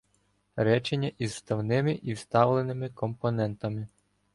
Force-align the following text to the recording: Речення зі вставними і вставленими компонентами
Речення 0.55 1.11
зі 1.19 1.25
вставними 1.25 1.93
і 1.93 2.13
вставленими 2.13 2.89
компонентами 2.89 3.87